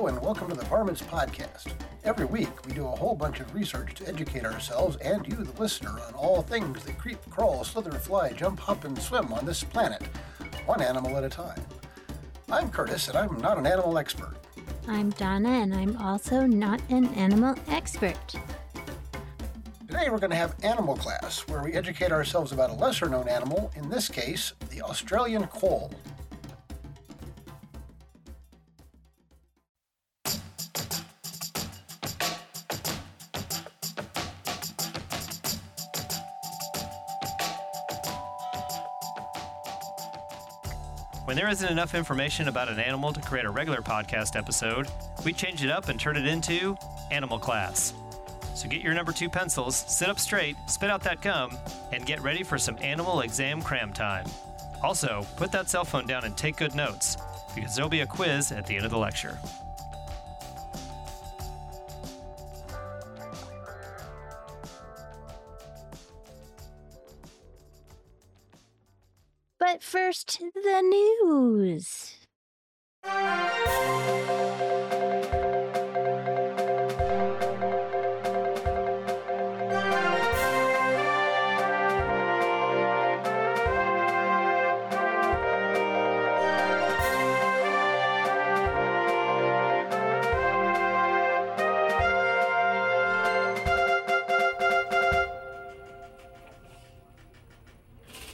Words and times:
Hello, 0.00 0.08
and 0.08 0.22
welcome 0.24 0.48
to 0.48 0.54
the 0.54 0.64
Varmints 0.64 1.02
Podcast. 1.02 1.74
Every 2.04 2.24
week, 2.24 2.66
we 2.66 2.72
do 2.72 2.86
a 2.86 2.96
whole 2.96 3.14
bunch 3.14 3.38
of 3.40 3.54
research 3.54 3.92
to 3.96 4.08
educate 4.08 4.46
ourselves 4.46 4.96
and 4.96 5.28
you, 5.28 5.34
the 5.34 5.60
listener, 5.60 5.90
on 5.90 6.14
all 6.14 6.40
things 6.40 6.82
that 6.84 6.96
creep, 6.96 7.18
crawl, 7.28 7.64
slither, 7.64 7.90
fly, 7.90 8.32
jump, 8.32 8.60
hop, 8.60 8.86
and 8.86 8.98
swim 8.98 9.30
on 9.30 9.44
this 9.44 9.62
planet, 9.62 10.00
one 10.64 10.80
animal 10.80 11.18
at 11.18 11.24
a 11.24 11.28
time. 11.28 11.60
I'm 12.50 12.70
Curtis, 12.70 13.08
and 13.08 13.18
I'm 13.18 13.38
not 13.42 13.58
an 13.58 13.66
animal 13.66 13.98
expert. 13.98 14.36
I'm 14.88 15.10
Donna, 15.10 15.50
and 15.50 15.74
I'm 15.74 15.98
also 15.98 16.46
not 16.46 16.80
an 16.88 17.08
animal 17.08 17.54
expert. 17.68 18.16
Today, 19.86 20.08
we're 20.08 20.16
going 20.16 20.30
to 20.30 20.36
have 20.36 20.56
Animal 20.62 20.96
Class, 20.96 21.46
where 21.46 21.62
we 21.62 21.74
educate 21.74 22.10
ourselves 22.10 22.52
about 22.52 22.70
a 22.70 22.74
lesser 22.74 23.10
known 23.10 23.28
animal, 23.28 23.70
in 23.76 23.90
this 23.90 24.08
case, 24.08 24.54
the 24.70 24.80
Australian 24.80 25.46
quoll. 25.48 25.92
Isn't 41.50 41.68
enough 41.68 41.96
information 41.96 42.46
about 42.46 42.68
an 42.68 42.78
animal 42.78 43.12
to 43.12 43.20
create 43.20 43.44
a 43.44 43.50
regular 43.50 43.82
podcast 43.82 44.36
episode, 44.36 44.86
we 45.24 45.32
change 45.32 45.64
it 45.64 45.70
up 45.70 45.88
and 45.88 45.98
turn 45.98 46.16
it 46.16 46.24
into 46.24 46.76
Animal 47.10 47.40
Class. 47.40 47.92
So 48.54 48.68
get 48.68 48.82
your 48.82 48.94
number 48.94 49.10
two 49.10 49.28
pencils, 49.28 49.74
sit 49.74 50.08
up 50.08 50.20
straight, 50.20 50.56
spit 50.66 50.90
out 50.90 51.02
that 51.02 51.20
gum, 51.20 51.58
and 51.92 52.06
get 52.06 52.20
ready 52.20 52.44
for 52.44 52.56
some 52.56 52.78
animal 52.80 53.22
exam 53.22 53.62
cram 53.62 53.92
time. 53.92 54.26
Also, 54.82 55.26
put 55.36 55.50
that 55.50 55.68
cell 55.68 55.84
phone 55.84 56.06
down 56.06 56.24
and 56.24 56.36
take 56.36 56.56
good 56.56 56.76
notes, 56.76 57.16
because 57.54 57.74
there'll 57.74 57.90
be 57.90 58.02
a 58.02 58.06
quiz 58.06 58.52
at 58.52 58.64
the 58.64 58.76
end 58.76 58.84
of 58.84 58.92
the 58.92 58.98
lecture. 58.98 59.36
First, 69.90 70.38
the 70.54 70.80
news. 70.82 72.09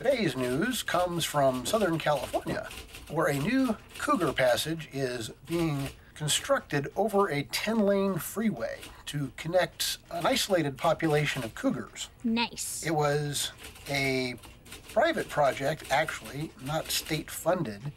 Today's 0.07 0.37
news 0.37 0.85
comes 0.85 1.25
from 1.25 1.67
Southern 1.67 1.99
California, 1.99 2.69
where 3.11 3.27
a 3.27 3.35
new 3.35 3.77
cougar 3.99 4.33
passage 4.33 4.89
is 4.93 5.33
being 5.49 5.89
constructed 6.15 6.87
over 6.95 7.29
a 7.29 7.43
10 7.43 7.81
lane 7.81 8.15
freeway 8.15 8.79
to 9.07 9.33
connect 9.37 9.99
an 10.13 10.25
isolated 10.25 10.77
population 10.77 11.43
of 11.43 11.57
cougars. 11.57 12.09
Nice. 12.23 12.87
It 12.87 12.93
was 12.93 13.51
a 13.91 14.37
private 14.93 15.29
project, 15.29 15.83
actually, 15.91 16.53
not 16.65 16.89
state 16.93 17.29
funded. 17.29 17.91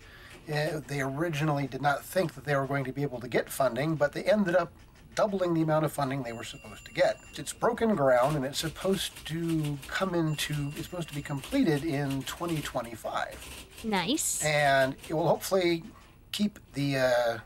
Uh, 0.51 0.81
they 0.87 1.01
originally 1.01 1.67
did 1.67 1.83
not 1.83 2.03
think 2.03 2.33
that 2.33 2.43
they 2.43 2.55
were 2.55 2.65
going 2.65 2.85
to 2.85 2.91
be 2.91 3.03
able 3.03 3.19
to 3.19 3.27
get 3.27 3.51
funding, 3.51 3.93
but 3.93 4.13
they 4.13 4.23
ended 4.23 4.55
up 4.55 4.73
doubling 5.15 5.53
the 5.53 5.61
amount 5.61 5.85
of 5.85 5.91
funding 5.91 6.23
they 6.23 6.33
were 6.33 6.43
supposed 6.43 6.85
to 6.85 6.93
get. 6.93 7.19
It's 7.35 7.53
broken 7.53 7.95
ground 7.95 8.35
and 8.35 8.45
it's 8.45 8.59
supposed 8.59 9.25
to 9.27 9.77
come 9.87 10.15
into, 10.15 10.71
it's 10.75 10.85
supposed 10.85 11.09
to 11.09 11.15
be 11.15 11.21
completed 11.21 11.83
in 11.83 12.23
2025. 12.23 13.65
Nice. 13.83 14.43
And 14.43 14.95
it 15.07 15.13
will 15.13 15.27
hopefully 15.27 15.83
keep 16.31 16.59
the 16.73 16.97
uh, 16.97 17.37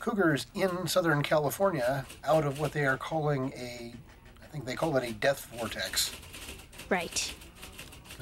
cougars 0.00 0.46
in 0.54 0.86
Southern 0.86 1.22
California 1.22 2.04
out 2.24 2.44
of 2.44 2.60
what 2.60 2.72
they 2.72 2.84
are 2.84 2.98
calling 2.98 3.52
a, 3.56 3.94
I 4.42 4.46
think 4.52 4.64
they 4.64 4.74
call 4.74 4.96
it 4.96 5.08
a 5.08 5.12
death 5.12 5.48
vortex. 5.56 6.14
Right. 6.88 7.32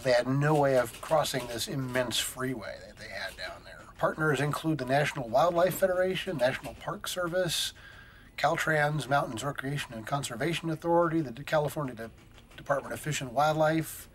They 0.02 0.12
had 0.12 0.26
no 0.26 0.54
way 0.54 0.78
of 0.78 1.00
crossing 1.00 1.46
this 1.48 1.68
immense 1.68 2.18
freeway 2.18 2.76
that 2.86 2.96
they 2.98 3.08
had 3.08 3.36
down 3.36 3.62
there. 3.64 3.80
Partners 3.98 4.40
include 4.40 4.78
the 4.78 4.84
National 4.84 5.28
Wildlife 5.28 5.74
Federation, 5.74 6.36
National 6.38 6.74
Park 6.74 7.06
Service, 7.06 7.72
Caltrans, 8.36 9.08
Mountains 9.08 9.44
Recreation 9.44 9.92
and 9.94 10.06
Conservation 10.06 10.70
Authority, 10.70 11.20
the 11.20 11.32
California 11.44 11.94
De- 11.94 12.10
Department 12.56 12.92
of 12.92 13.00
Fish 13.00 13.20
and 13.20 13.32
Wildlife, 13.32 14.08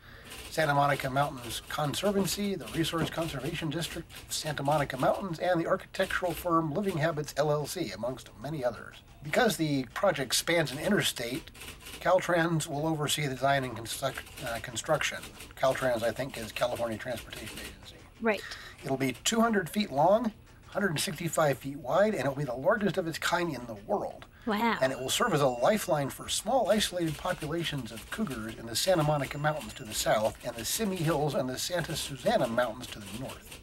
Santa 0.50 0.74
Monica 0.74 1.10
Mountains 1.10 1.62
Conservancy, 1.70 2.56
the 2.56 2.66
Resource 2.68 3.10
Conservation 3.10 3.70
District 3.70 4.10
of 4.28 4.34
Santa 4.34 4.64
Monica 4.64 4.98
Mountains, 4.98 5.40
and 5.40 5.60
the 5.60 5.68
architectural 5.68 6.34
firm 6.34 6.74
Living 6.74 6.98
Habitats 6.98 7.34
LLC, 7.34 7.94
amongst 7.94 8.30
many 8.42 8.64
others. 8.64 8.98
Because 9.24 9.58
the 9.58 9.84
project 9.94 10.36
spans 10.36 10.72
an 10.72 10.80
interstate, 10.80 11.52
Caltrans 12.00 12.68
will 12.68 12.88
oversee 12.88 13.24
the 13.28 13.36
design 13.36 13.64
and 13.64 13.76
construct, 13.76 14.24
uh, 14.46 14.60
construction. 14.62 15.18
Caltrans, 15.56 16.04
I 16.04 16.12
think, 16.12 16.38
is 16.38 16.52
California 16.52 16.98
Transportation 16.98 17.58
Agency. 17.60 17.96
Right. 18.22 18.42
It'll 18.84 18.98
be 18.98 19.14
200 19.24 19.70
feet 19.70 19.92
long, 19.92 20.32
165 20.68 21.58
feet 21.58 21.78
wide, 21.78 22.14
and 22.14 22.26
it 22.26 22.28
will 22.28 22.36
be 22.36 22.44
the 22.44 22.54
largest 22.54 22.98
of 22.98 23.08
its 23.08 23.18
kind 23.18 23.54
in 23.54 23.66
the 23.66 23.78
world. 23.86 24.26
Wow. 24.46 24.78
And 24.82 24.94
it 24.94 25.00
will 25.00 25.10
serve 25.10 25.34
as 25.34 25.42
a 25.42 25.48
lifeline 25.48 26.10
for 26.10 26.30
small, 26.30 26.70
isolated 26.70 27.18
populations 27.18 27.92
of 27.92 28.10
cougars 28.12 28.56
in 28.58 28.66
the 28.66 28.76
Santa 28.76 29.04
Monica 29.04 29.38
Mountains 29.38 29.74
to 29.74 29.84
the 29.84 29.94
south 29.94 30.38
and 30.46 30.56
the 30.56 30.64
Simi 30.64 30.96
Hills 30.96 31.36
and 31.36 31.50
the 31.50 31.58
Santa 31.58 31.96
Susana 31.96 32.48
Mountains 32.48 32.88
to 32.88 33.00
the 33.00 33.20
north. 33.20 33.60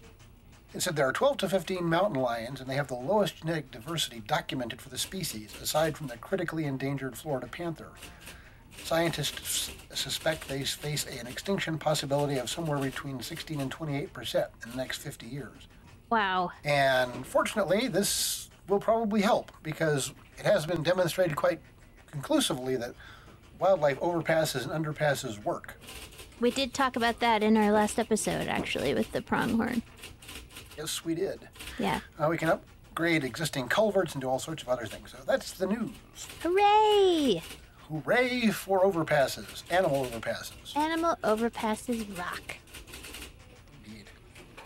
It 0.74 0.82
said 0.82 0.96
there 0.96 1.08
are 1.08 1.12
12 1.12 1.38
to 1.38 1.48
15 1.48 1.84
mountain 1.84 2.20
lions, 2.20 2.60
and 2.60 2.68
they 2.68 2.74
have 2.74 2.88
the 2.88 2.96
lowest 2.96 3.38
genetic 3.38 3.70
diversity 3.70 4.20
documented 4.26 4.82
for 4.82 4.88
the 4.88 4.98
species, 4.98 5.54
aside 5.62 5.96
from 5.96 6.08
the 6.08 6.16
critically 6.16 6.64
endangered 6.64 7.16
Florida 7.16 7.46
panther. 7.46 7.90
Scientists 8.82 9.70
suspect 9.94 10.48
they 10.48 10.64
face 10.64 11.06
an 11.06 11.28
extinction 11.28 11.78
possibility 11.78 12.38
of 12.38 12.50
somewhere 12.50 12.78
between 12.78 13.22
16 13.22 13.60
and 13.60 13.70
28 13.70 14.12
percent 14.12 14.48
in 14.64 14.72
the 14.72 14.76
next 14.76 14.98
50 14.98 15.26
years. 15.26 15.68
Wow. 16.14 16.52
And 16.64 17.26
fortunately, 17.26 17.88
this 17.88 18.48
will 18.68 18.78
probably 18.78 19.20
help 19.20 19.50
because 19.64 20.12
it 20.38 20.46
has 20.46 20.64
been 20.64 20.84
demonstrated 20.84 21.34
quite 21.34 21.58
conclusively 22.08 22.76
that 22.76 22.94
wildlife 23.58 23.98
overpasses 23.98 24.62
and 24.62 24.84
underpasses 24.84 25.42
work. 25.42 25.80
We 26.38 26.52
did 26.52 26.72
talk 26.72 26.94
about 26.94 27.18
that 27.18 27.42
in 27.42 27.56
our 27.56 27.72
last 27.72 27.98
episode, 27.98 28.46
actually, 28.46 28.94
with 28.94 29.10
the 29.10 29.22
pronghorn. 29.22 29.82
Yes, 30.78 31.04
we 31.04 31.16
did. 31.16 31.48
Yeah. 31.80 31.98
Uh, 32.16 32.28
we 32.30 32.36
can 32.36 32.48
upgrade 32.48 33.24
existing 33.24 33.66
culverts 33.66 34.12
and 34.12 34.22
do 34.22 34.28
all 34.28 34.38
sorts 34.38 34.62
of 34.62 34.68
other 34.68 34.86
things. 34.86 35.10
So 35.10 35.18
that's 35.26 35.50
the 35.54 35.66
news. 35.66 35.90
Hooray! 36.44 37.42
Hooray 37.88 38.50
for 38.50 38.84
overpasses, 38.84 39.64
animal 39.68 40.06
overpasses. 40.06 40.76
Animal 40.76 41.16
overpasses 41.24 42.16
rock. 42.16 42.58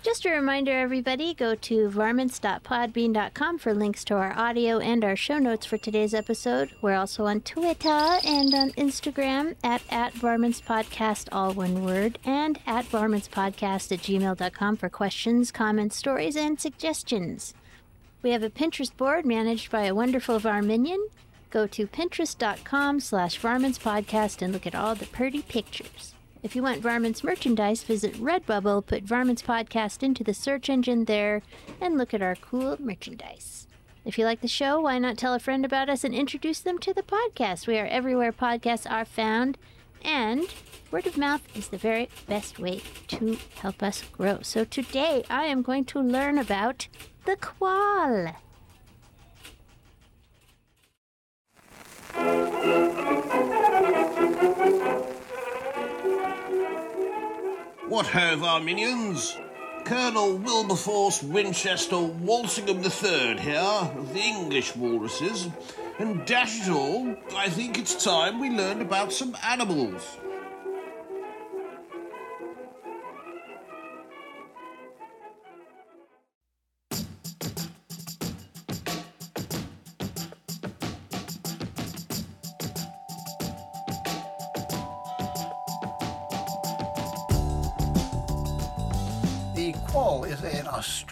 Just 0.00 0.24
a 0.24 0.30
reminder, 0.30 0.78
everybody, 0.78 1.34
go 1.34 1.56
to 1.56 1.88
varmints.podbean.com 1.90 3.58
for 3.58 3.74
links 3.74 4.04
to 4.04 4.14
our 4.14 4.32
audio 4.38 4.78
and 4.78 5.04
our 5.04 5.16
show 5.16 5.38
notes 5.38 5.66
for 5.66 5.76
today's 5.76 6.14
episode. 6.14 6.70
We're 6.80 6.94
also 6.94 7.26
on 7.26 7.40
Twitter 7.40 7.88
and 7.88 8.54
on 8.54 8.70
Instagram 8.72 9.56
at, 9.64 9.82
at 9.90 10.14
varmintspodcast, 10.14 11.28
all 11.32 11.52
one 11.52 11.84
word, 11.84 12.18
and 12.24 12.60
at 12.64 12.84
varmintspodcast 12.86 13.92
at 13.92 13.98
gmail.com 13.98 14.76
for 14.76 14.88
questions, 14.88 15.50
comments, 15.50 15.96
stories, 15.96 16.36
and 16.36 16.60
suggestions. 16.60 17.52
We 18.22 18.30
have 18.30 18.44
a 18.44 18.50
Pinterest 18.50 18.96
board 18.96 19.26
managed 19.26 19.70
by 19.70 19.84
a 19.84 19.94
wonderful 19.94 20.38
Varminion. 20.38 21.08
Go 21.50 21.66
to 21.66 21.86
pinterest.com 21.88 23.00
slash 23.00 23.40
varmintspodcast 23.40 24.42
and 24.42 24.52
look 24.52 24.66
at 24.66 24.74
all 24.76 24.94
the 24.94 25.06
pretty 25.06 25.42
pictures. 25.42 26.14
If 26.40 26.54
you 26.54 26.62
want 26.62 26.80
Varmints 26.80 27.24
merchandise, 27.24 27.82
visit 27.82 28.14
Redbubble, 28.14 28.86
put 28.86 29.02
Varmints 29.02 29.42
Podcast 29.42 30.04
into 30.04 30.22
the 30.22 30.32
search 30.32 30.70
engine 30.70 31.06
there, 31.06 31.42
and 31.80 31.98
look 31.98 32.14
at 32.14 32.22
our 32.22 32.36
cool 32.36 32.76
merchandise. 32.78 33.66
If 34.04 34.16
you 34.18 34.24
like 34.24 34.40
the 34.40 34.48
show, 34.48 34.80
why 34.80 34.98
not 35.00 35.18
tell 35.18 35.34
a 35.34 35.40
friend 35.40 35.64
about 35.64 35.88
us 35.88 36.04
and 36.04 36.14
introduce 36.14 36.60
them 36.60 36.78
to 36.78 36.94
the 36.94 37.02
podcast? 37.02 37.66
We 37.66 37.76
are 37.78 37.86
everywhere 37.86 38.32
podcasts 38.32 38.88
are 38.88 39.04
found, 39.04 39.58
and 40.02 40.46
word 40.92 41.08
of 41.08 41.18
mouth 41.18 41.42
is 41.56 41.68
the 41.68 41.76
very 41.76 42.08
best 42.28 42.60
way 42.60 42.82
to 43.08 43.36
help 43.56 43.82
us 43.82 44.04
grow. 44.12 44.38
So 44.42 44.64
today 44.64 45.24
I 45.28 45.46
am 45.46 45.62
going 45.62 45.86
to 45.86 46.00
learn 46.00 46.38
about 46.38 46.86
the 47.24 47.36
quoll. 47.36 48.28
What 57.88 58.08
ho, 58.08 58.36
Varminions! 58.36 59.38
Colonel 59.86 60.36
Wilberforce 60.36 61.22
Winchester 61.22 61.98
Walsingham 61.98 62.84
III 62.84 63.38
here, 63.38 63.60
of 63.96 64.12
the 64.12 64.20
English 64.20 64.76
walruses. 64.76 65.48
And 65.98 66.26
dash 66.26 66.68
it 66.68 66.70
all, 66.70 67.16
I 67.34 67.48
think 67.48 67.78
it's 67.78 68.04
time 68.04 68.40
we 68.40 68.50
learned 68.50 68.82
about 68.82 69.10
some 69.10 69.34
animals. 69.42 70.18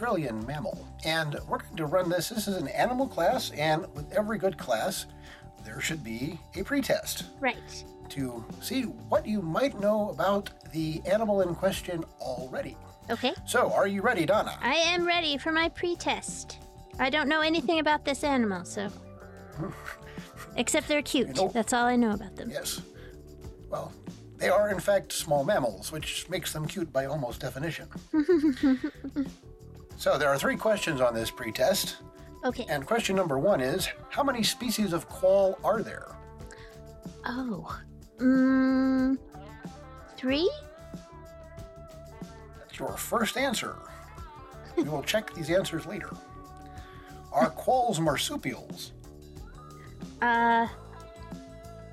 Australian 0.06 0.46
mammal, 0.46 0.86
and 1.04 1.36
we're 1.48 1.58
going 1.58 1.76
to 1.76 1.86
run 1.86 2.08
this. 2.08 2.28
This 2.28 2.46
is 2.46 2.54
an 2.56 2.68
animal 2.68 3.08
class, 3.08 3.50
and 3.50 3.92
with 3.94 4.10
every 4.12 4.38
good 4.38 4.56
class, 4.56 5.06
there 5.64 5.80
should 5.80 6.04
be 6.04 6.38
a 6.54 6.62
pretest 6.62 7.24
Right. 7.40 7.84
to 8.10 8.44
see 8.60 8.82
what 8.82 9.26
you 9.26 9.42
might 9.42 9.80
know 9.80 10.10
about 10.10 10.50
the 10.72 11.02
animal 11.06 11.40
in 11.40 11.56
question 11.56 12.04
already. 12.20 12.76
Okay. 13.10 13.34
So, 13.46 13.72
are 13.72 13.88
you 13.88 14.00
ready, 14.00 14.24
Donna? 14.26 14.56
I 14.62 14.74
am 14.76 15.04
ready 15.08 15.38
for 15.38 15.50
my 15.50 15.68
pre-test. 15.70 16.58
I 17.00 17.10
don't 17.10 17.28
know 17.28 17.40
anything 17.40 17.80
about 17.80 18.04
this 18.04 18.22
animal, 18.22 18.64
so. 18.64 18.88
Except 20.56 20.86
they're 20.86 21.02
cute. 21.02 21.34
know- 21.34 21.48
That's 21.52 21.72
all 21.72 21.84
I 21.86 21.96
know 21.96 22.12
about 22.12 22.36
them. 22.36 22.48
Yes. 22.48 22.80
Well, 23.68 23.92
they 24.36 24.50
are 24.50 24.70
in 24.70 24.78
fact 24.78 25.10
small 25.12 25.42
mammals, 25.42 25.90
which 25.90 26.28
makes 26.30 26.52
them 26.52 26.64
cute 26.68 26.92
by 26.92 27.06
almost 27.06 27.40
definition. 27.40 27.88
so, 29.96 30.18
there 30.18 30.28
are 30.28 30.38
three 30.38 30.56
questions 30.56 31.00
on 31.00 31.14
this 31.14 31.30
pretest. 31.30 31.96
Okay. 32.44 32.66
And 32.68 32.86
question 32.86 33.16
number 33.16 33.38
one 33.38 33.60
is 33.60 33.88
How 34.10 34.22
many 34.22 34.42
species 34.42 34.92
of 34.92 35.08
quoll 35.08 35.58
are 35.64 35.82
there? 35.82 36.14
Oh. 37.24 37.78
Mmm. 38.18 39.18
Three? 40.16 40.50
That's 42.58 42.78
your 42.78 42.96
first 42.96 43.36
answer. 43.36 43.76
we 44.76 44.84
will 44.84 45.02
check 45.12 45.32
these 45.34 45.50
answers 45.50 45.86
later. 45.86 46.10
Are 47.32 47.50
quolls 47.50 47.98
marsupials? 48.00 48.92
Uh. 50.22 50.66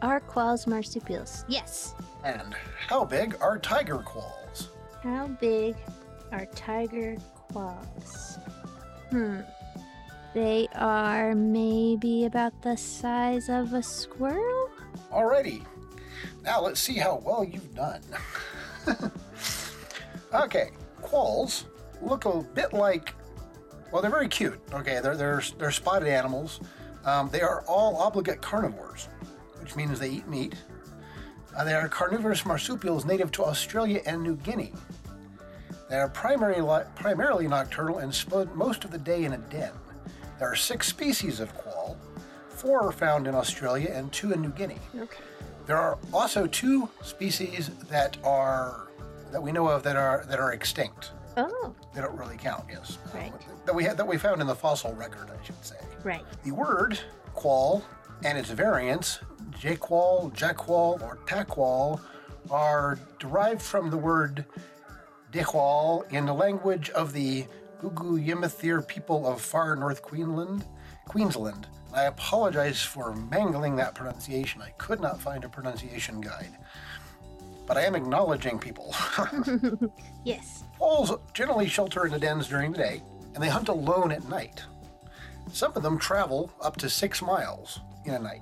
Are 0.01 0.19
quolls 0.19 0.67
marsupials? 0.67 1.45
Yes. 1.47 1.95
And 2.23 2.53
how 2.87 3.05
big 3.05 3.35
are 3.41 3.57
tiger 3.57 3.99
quolls? 3.99 4.69
How 5.01 5.27
big 5.27 5.75
are 6.31 6.45
tiger 6.47 7.17
quolls? 7.53 8.39
Hmm. 9.09 9.41
They 10.33 10.67
are 10.73 11.35
maybe 11.35 12.25
about 12.25 12.59
the 12.63 12.75
size 12.75 13.49
of 13.49 13.73
a 13.73 13.83
squirrel? 13.83 14.69
Alrighty. 15.11 15.63
Now 16.43 16.61
let's 16.61 16.79
see 16.79 16.97
how 16.97 17.21
well 17.23 17.43
you've 17.43 17.75
done. 17.75 18.01
okay, 20.33 20.71
quolls 21.01 21.65
look 22.01 22.25
a 22.25 22.41
bit 22.41 22.73
like, 22.73 23.13
well, 23.91 24.01
they're 24.01 24.11
very 24.11 24.27
cute. 24.27 24.59
Okay, 24.73 24.99
they're 25.01 25.15
they're 25.15 25.43
they're 25.59 25.71
spotted 25.71 26.07
animals. 26.07 26.59
Um, 27.05 27.29
they 27.29 27.41
are 27.41 27.63
all 27.67 27.97
obligate 27.97 28.41
carnivores, 28.41 29.07
which 29.61 29.75
means 29.75 29.99
they 29.99 30.09
eat 30.09 30.27
meat. 30.27 30.55
Uh, 31.55 31.63
they 31.63 31.75
are 31.75 31.87
carnivorous 31.87 32.45
marsupials 32.45 33.05
native 33.05 33.31
to 33.33 33.43
Australia 33.43 34.01
and 34.07 34.23
New 34.23 34.35
Guinea. 34.37 34.73
They 35.89 35.97
are 35.97 36.09
primarily 36.09 36.83
primarily 36.95 37.47
nocturnal 37.47 37.99
and 37.99 38.13
spend 38.13 38.53
most 38.55 38.83
of 38.85 38.91
the 38.91 38.97
day 38.97 39.25
in 39.25 39.33
a 39.33 39.37
den. 39.37 39.71
There 40.39 40.47
are 40.51 40.55
six 40.55 40.87
species 40.87 41.39
of 41.39 41.53
quoll. 41.55 41.97
Four 42.49 42.87
are 42.87 42.91
found 42.91 43.27
in 43.27 43.35
Australia 43.35 43.91
and 43.93 44.11
two 44.11 44.31
in 44.31 44.41
New 44.41 44.49
Guinea. 44.49 44.79
Okay. 44.97 45.21
There 45.65 45.77
are 45.77 45.97
also 46.13 46.47
two 46.47 46.89
species 47.01 47.69
that 47.89 48.17
are 48.23 48.87
that 49.31 49.41
we 49.41 49.51
know 49.51 49.67
of 49.67 49.83
that 49.83 49.95
are 49.95 50.25
that 50.29 50.39
are 50.39 50.53
extinct. 50.53 51.11
Oh, 51.35 51.73
They 51.95 52.01
don't 52.01 52.15
really 52.17 52.37
count, 52.37 52.65
yes. 52.69 52.99
Right. 53.13 53.33
That 53.65 53.73
we 53.73 53.83
had 53.83 53.97
that 53.97 54.05
we 54.07 54.17
found 54.17 54.39
in 54.41 54.47
the 54.47 54.55
fossil 54.55 54.93
record, 54.93 55.29
I 55.31 55.43
should 55.45 55.63
say. 55.65 55.77
right. 56.03 56.23
The 56.43 56.51
word 56.51 56.99
quoll 57.33 57.83
and 58.23 58.37
its 58.37 58.49
variants, 58.51 59.19
jaqual, 59.59 60.31
jacqual, 60.33 61.01
or 61.01 61.17
taqual, 61.25 61.99
are 62.51 62.99
derived 63.19 63.61
from 63.61 63.89
the 63.89 63.97
word 63.97 64.45
dichwal 65.33 66.09
in 66.11 66.25
the 66.25 66.33
language 66.33 66.89
of 66.91 67.11
the 67.11 67.45
Gugu 67.81 68.23
Yamathir 68.25 68.87
people 68.87 69.27
of 69.27 69.41
far 69.41 69.75
North 69.75 70.01
Queensland. 70.01 70.63
Queensland. 71.05 71.67
I 71.93 72.03
apologize 72.03 72.81
for 72.81 73.13
mangling 73.13 73.75
that 73.75 73.95
pronunciation. 73.95 74.61
I 74.61 74.69
could 74.77 75.01
not 75.01 75.19
find 75.19 75.43
a 75.43 75.49
pronunciation 75.49 76.21
guide. 76.21 76.57
But 77.65 77.77
I 77.77 77.81
am 77.81 77.95
acknowledging 77.95 78.59
people. 78.59 78.95
Yes. 80.25 80.63
Quolls 80.77 81.11
generally 81.33 81.67
shelter 81.67 82.05
in 82.05 82.13
the 82.13 82.19
dens 82.19 82.47
during 82.47 82.71
the 82.71 82.77
day, 82.77 83.01
and 83.33 83.43
they 83.43 83.49
hunt 83.49 83.67
alone 83.67 84.09
at 84.09 84.29
night. 84.29 84.63
Some 85.51 85.73
of 85.75 85.83
them 85.83 85.97
travel 85.97 86.49
up 86.61 86.77
to 86.77 86.89
six 86.89 87.21
miles 87.21 87.81
in 88.05 88.13
a 88.13 88.19
night, 88.19 88.41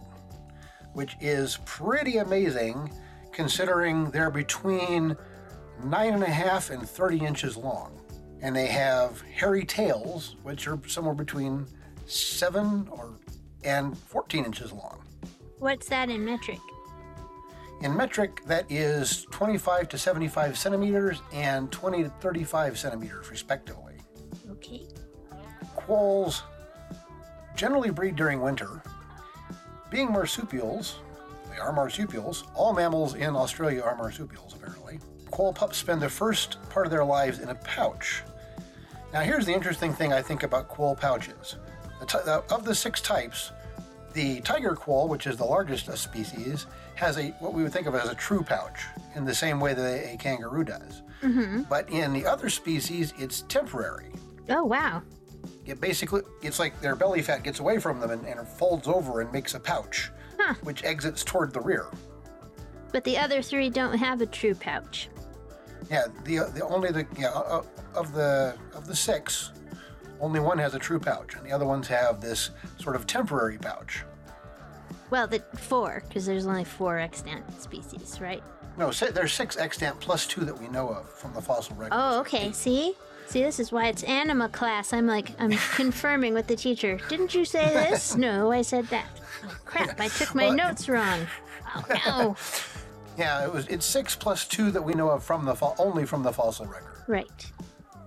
which 0.94 1.18
is 1.20 1.58
pretty 1.66 2.18
amazing 2.18 2.92
considering 3.32 4.12
they're 4.12 4.30
between 4.30 5.18
nine 5.84 6.14
and 6.14 6.24
a 6.24 6.30
half 6.30 6.70
and 6.70 6.88
30 6.88 7.26
inches 7.26 7.58
long. 7.58 8.00
And 8.42 8.56
they 8.56 8.68
have 8.68 9.22
hairy 9.22 9.66
tails, 9.66 10.36
which 10.44 10.68
are 10.68 10.80
somewhere 10.88 11.14
between 11.14 11.68
seven 12.08 12.88
or 12.90 13.14
and 13.64 13.98
14 13.98 14.46
inches 14.46 14.72
long. 14.72 15.04
What's 15.60 15.88
that 15.90 16.10
in 16.10 16.26
metric? 16.26 16.60
In 17.82 17.96
metric, 17.96 18.44
that 18.46 18.66
is 18.72 19.26
25 19.32 19.90
to 19.90 19.98
75 19.98 20.58
centimeters 20.58 21.22
and 21.34 21.72
20 21.72 22.04
to 22.04 22.10
35 22.10 22.78
centimeters, 22.78 23.30
respectively. 23.30 23.96
Okay. 24.50 24.88
Quolls 25.76 26.44
generally 27.56 27.90
breed 27.90 28.16
during 28.16 28.42
winter. 28.42 28.82
Being 29.90 30.12
marsupials, 30.12 31.00
they 31.52 31.58
are 31.58 31.74
marsupials. 31.74 32.46
All 32.56 32.74
mammals 32.74 33.16
in 33.16 33.36
Australia 33.36 33.82
are 33.82 33.96
marsupials, 33.96 34.54
apparently. 34.54 35.00
Quoll 35.32 35.54
pups 35.54 35.78
spend 35.78 36.02
the 36.02 36.10
first 36.10 36.58
part 36.70 36.86
of 36.86 36.92
their 36.92 37.06
lives 37.06 37.40
in 37.40 37.50
a 37.50 37.56
pouch. 37.56 38.24
Now, 39.14 39.22
here's 39.22 39.46
the 39.46 39.54
interesting 39.54 39.94
thing 39.94 40.14
I 40.14 40.22
think 40.22 40.44
about 40.44 40.68
quoll 40.68 40.96
pouches. 40.96 41.56
The 42.00 42.44
of 42.50 42.64
the 42.66 42.74
six 42.76 43.02
types, 43.02 43.52
the 44.14 44.42
tiger 44.42 44.76
quoll, 44.76 45.08
which 45.08 45.28
is 45.28 45.38
the 45.38 45.46
largest 45.46 45.96
species, 45.98 46.66
has 46.96 47.18
a 47.18 47.30
what 47.40 47.54
we 47.54 47.64
would 47.64 47.72
think 47.74 47.88
of 47.88 47.96
as 47.96 48.10
a 48.10 48.16
true 48.16 48.44
pouch, 48.44 48.82
in 49.16 49.26
the 49.26 49.34
same 49.36 49.60
way 49.60 49.74
that 49.74 50.14
a 50.14 50.18
kangaroo 50.18 50.64
does. 50.64 51.02
Mm-hmm. 51.22 51.64
But 51.70 51.90
in 51.90 52.12
the 52.14 52.26
other 52.26 52.50
species, 52.50 53.14
it's 53.20 53.42
temporary 53.44 54.12
Oh, 54.50 54.64
wow. 54.66 55.04
it 55.68 55.80
basically 55.80 56.24
it's 56.42 56.58
like 56.60 56.80
their 56.82 56.96
belly 56.96 57.22
fat 57.22 57.44
gets 57.44 57.60
away 57.60 57.78
from 57.80 58.00
them 58.00 58.10
and, 58.10 58.26
and 58.26 58.46
folds 58.48 58.88
over 58.88 59.22
and 59.22 59.32
makes 59.32 59.54
a 59.54 59.60
pouch 59.60 60.12
Huh. 60.40 60.56
which 60.64 60.84
exits 60.84 61.24
toward 61.24 61.54
the 61.54 61.62
rear 61.62 61.86
But 62.92 63.04
the 63.04 63.20
other 63.20 63.44
three 63.44 63.70
don't 63.70 63.98
have 64.00 64.20
a 64.22 64.26
true 64.26 64.56
pouch. 64.56 65.10
Yeah 65.92 66.06
the 66.24 66.40
the 66.56 66.62
only 66.66 66.90
the 66.92 67.06
yeah 67.20 67.30
uh, 67.30 67.62
of 67.94 68.14
the 68.14 68.56
of 68.74 68.88
the 68.88 68.96
six 68.96 69.52
only 70.20 70.40
one 70.40 70.58
has 70.58 70.74
a 70.76 70.80
true 70.80 71.00
pouch 71.00 71.36
and 71.36 71.46
the 71.46 71.52
other 71.52 71.66
ones 71.66 71.88
have 71.88 72.22
this 72.22 72.52
sort 72.80 72.96
of 72.96 73.06
temporary 73.06 73.58
pouch 73.58 74.04
Well, 75.10 75.28
the 75.28 75.40
four, 75.58 76.04
because 76.08 76.26
there's 76.26 76.46
only 76.48 76.64
four 76.64 76.98
extant 77.00 77.44
species, 77.62 78.20
right? 78.22 78.42
no 78.78 78.92
si- 78.92 79.12
there's 79.12 79.34
six 79.34 79.58
extant 79.58 80.00
plus 80.00 80.26
two 80.26 80.46
that 80.46 80.58
we 80.58 80.68
know 80.70 80.88
of 80.90 81.10
from 81.10 81.34
the 81.34 81.42
fossil 81.42 81.76
record 81.76 81.94
Oh, 81.94 82.20
okay. 82.22 82.52
See? 82.54 82.96
See, 83.28 83.42
this 83.44 83.60
is 83.60 83.72
why 83.72 83.88
it's 83.88 84.04
anima 84.04 84.50
class. 84.50 84.92
I'm 84.94 85.08
like, 85.08 85.32
I'm 85.40 85.52
confirming 85.76 86.34
with 86.34 86.48
the 86.48 86.56
teacher. 86.56 86.98
Didn't 87.10 87.34
you 87.34 87.44
say 87.46 87.66
this? 87.74 88.16
No, 88.28 88.52
I 88.52 88.62
said 88.62 88.88
that. 88.88 89.08
Oh, 89.46 89.56
crap. 89.66 90.00
I 90.00 90.08
took 90.10 90.34
my 90.36 90.48
Well, 90.48 90.56
notes 90.56 90.88
wrong. 90.90 91.28
Oh, 91.76 91.84
no. 92.06 92.36
yeah 93.18 93.44
it 93.44 93.52
was 93.52 93.68
it's 93.68 93.86
six 93.86 94.16
plus 94.16 94.46
two 94.48 94.72
that 94.72 94.82
we 94.82 94.94
know 94.94 95.10
of 95.10 95.24
from 95.24 95.46
the 95.46 95.56
fo- 95.56 95.76
only 95.78 96.06
from 96.06 96.24
the 96.24 96.32
fossil 96.32 96.66
record 96.66 97.04
Right. 97.08 97.52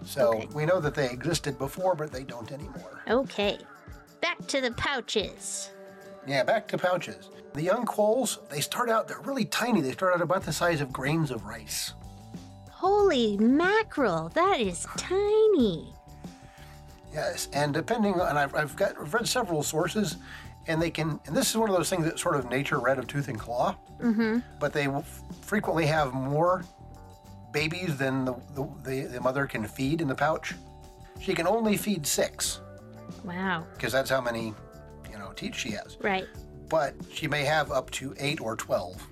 so 0.05 0.29
Okay. 0.35 0.49
we 0.55 0.65
know 0.67 0.81
that 0.81 0.95
they 0.95 1.09
existed 1.11 1.59
before 1.59 1.95
but 1.95 2.11
they 2.13 2.23
don't 2.25 2.51
anymore 2.53 3.03
Okay. 3.09 3.59
Back 4.23 4.47
to 4.47 4.63
the 4.63 4.71
pouches. 4.71 5.69
Yeah, 6.27 6.45
back 6.45 6.67
to 6.69 6.79
pouches. 6.79 7.29
The 7.53 7.61
young 7.63 7.85
quolls, 7.85 8.39
they 8.49 8.63
start 8.63 8.89
out, 8.89 9.07
they're 9.07 9.21
really 9.21 9.45
tiny. 9.45 9.83
They 9.83 9.93
start 9.93 10.15
out 10.15 10.23
about 10.23 10.45
the 10.45 10.53
size 10.55 10.81
of 10.81 10.91
grains 10.91 11.31
of 11.31 11.45
rice. 11.45 11.93
Holy 12.71 13.37
mackerel. 13.37 14.31
That 14.35 14.61
is 14.61 14.87
tiny. 14.97 15.93
Yes, 17.13 17.49
and 17.53 17.75
depending 17.75 18.19
on, 18.19 18.39
I've, 18.39 18.55
I've 18.55 18.75
got, 18.77 18.99
I've 18.99 19.13
read 19.13 19.29
several 19.29 19.63
sources, 19.63 20.17
and 20.67 20.81
they 20.81 20.91
can, 20.91 21.21
and 21.27 21.37
this 21.37 21.51
is 21.51 21.57
one 21.57 21.69
of 21.69 21.77
those 21.77 21.91
things 21.91 22.05
that 22.05 22.19
sort 22.19 22.37
of 22.37 22.51
nature 22.51 22.79
red 22.79 22.99
of 22.99 23.07
tooth 23.07 23.29
and 23.29 23.39
claw, 23.39 23.77
mm-hmm. 24.01 24.39
but 24.61 24.73
they 24.73 24.89
frequently 25.43 25.87
have 25.87 26.13
more 26.15 26.65
babies 27.53 27.97
than 27.97 28.25
the, 28.25 28.35
the, 28.55 28.69
the, 28.85 29.01
the 29.15 29.21
mother 29.21 29.47
can 29.47 29.67
feed 29.67 30.01
in 30.01 30.09
the 30.09 30.15
pouch. 30.15 30.55
She 31.21 31.35
can 31.35 31.47
only 31.47 31.77
feed 31.77 32.07
six 32.07 32.61
Wow. 33.25 33.67
because 33.75 33.93
that's 33.93 34.11
how 34.11 34.21
many, 34.21 34.55
you 35.11 35.19
know, 35.19 35.33
teats 35.35 35.59
she 35.59 35.71
has. 35.71 35.97
Right. 36.01 36.27
But 36.69 36.95
she 37.13 37.29
may 37.29 37.45
have 37.45 37.71
up 37.71 37.91
to 37.93 38.15
eight 38.19 38.41
or 38.41 38.57
12. 38.57 39.07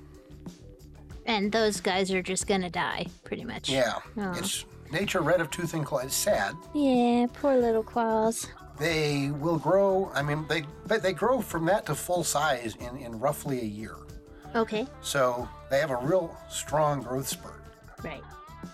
And 1.27 1.53
those 1.53 1.81
guys 1.81 2.11
are 2.11 2.23
just 2.23 2.47
gonna 2.47 2.71
die, 2.71 3.07
pretty 3.25 3.45
much. 3.45 3.69
Yeah. 3.69 3.99
Oh. 4.17 4.33
It's 4.37 4.65
nature 4.91 5.21
red 5.21 5.41
of 5.41 5.51
tooth 5.51 5.75
and 5.75 5.87
claw. 5.87 5.99
It's 5.99 6.15
sad. 6.17 6.55
Yeah, 6.75 7.27
poor 7.33 7.57
little 7.57 7.85
quolls. 7.85 8.49
They 8.79 9.31
will 9.31 9.59
grow, 9.59 10.11
I 10.15 10.23
mean, 10.23 10.47
they, 10.49 10.65
they 10.87 11.13
grow 11.13 11.41
from 11.41 11.67
that 11.67 11.87
to 11.87 11.95
full 11.95 12.25
size 12.25 12.77
in, 12.77 12.97
in 12.97 13.19
roughly 13.19 13.61
a 13.61 13.65
year. 13.65 13.97
Okay. 14.55 14.87
So 15.03 15.49
they 15.71 15.79
have 15.79 15.91
a 15.91 15.97
real 15.97 16.37
strong 16.49 17.03
growth 17.03 17.29
spurt. 17.29 17.63
Right. 18.03 18.23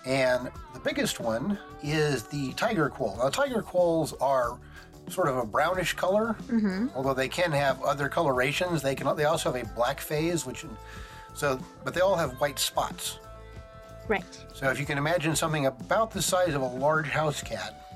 And 0.05 0.49
the 0.73 0.79
biggest 0.79 1.19
one 1.19 1.57
is 1.83 2.23
the 2.23 2.53
tiger 2.53 2.89
quoll. 2.89 3.17
Now, 3.17 3.29
tiger 3.29 3.61
quolls 3.61 4.13
are 4.13 4.57
sort 5.07 5.27
of 5.27 5.37
a 5.37 5.45
brownish 5.45 5.93
color, 5.93 6.35
mm-hmm. 6.47 6.87
although 6.95 7.13
they 7.13 7.29
can 7.29 7.51
have 7.51 7.81
other 7.81 8.09
colorations. 8.09 8.81
They 8.81 8.95
can. 8.95 9.15
They 9.15 9.25
also 9.25 9.51
have 9.51 9.63
a 9.63 9.73
black 9.73 9.99
phase, 9.99 10.45
which, 10.45 10.65
so, 11.33 11.59
but 11.83 11.93
they 11.93 12.01
all 12.01 12.15
have 12.15 12.33
white 12.39 12.59
spots. 12.59 13.19
Right. 14.07 14.45
So 14.53 14.69
if 14.69 14.79
you 14.79 14.85
can 14.85 14.97
imagine 14.97 15.35
something 15.35 15.65
about 15.67 16.11
the 16.11 16.21
size 16.21 16.53
of 16.53 16.61
a 16.61 16.67
large 16.67 17.07
house 17.07 17.41
cat, 17.41 17.88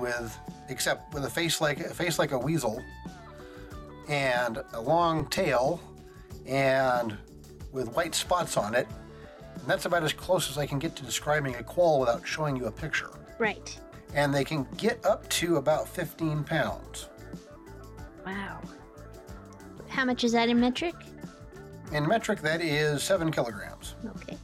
with 0.00 0.36
except 0.68 1.12
with 1.14 1.24
a 1.24 1.30
face 1.30 1.60
like 1.60 1.80
a 1.80 1.94
face 1.94 2.18
like 2.18 2.32
a 2.32 2.38
weasel, 2.38 2.82
and 4.08 4.62
a 4.72 4.80
long 4.80 5.26
tail, 5.26 5.80
and 6.46 7.16
with 7.72 7.94
white 7.94 8.14
spots 8.14 8.56
on 8.56 8.74
it, 8.74 8.88
and 9.54 9.66
that's 9.66 9.84
about 9.84 10.02
as 10.02 10.12
close 10.12 10.50
as 10.50 10.58
I 10.58 10.66
can 10.66 10.78
get 10.78 10.96
to 10.96 11.04
describing 11.04 11.54
a 11.56 11.62
quoll 11.62 12.00
without 12.00 12.26
showing 12.26 12.56
you 12.56 12.66
a 12.66 12.72
picture. 12.72 13.10
Right. 13.38 13.78
And 14.14 14.34
they 14.34 14.44
can 14.44 14.66
get 14.76 15.04
up 15.04 15.28
to 15.30 15.56
about 15.56 15.88
15 15.88 16.42
pounds. 16.44 17.08
Wow. 18.26 18.60
How 19.88 20.04
much 20.04 20.24
is 20.24 20.32
that 20.32 20.48
in 20.48 20.58
metric? 20.58 20.94
In 21.92 22.06
metric, 22.06 22.40
that 22.40 22.60
is 22.60 23.02
seven 23.02 23.30
kilograms. 23.30 23.96
Okay. 24.16 24.36